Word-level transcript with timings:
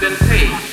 Then 0.00 0.14
pain. 0.28 0.67